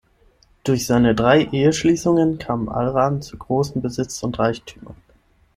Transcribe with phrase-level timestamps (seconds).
[0.63, 4.95] Durch seine drei Eheschließungen kam Alram zu großen Besitz- und Reichtümern.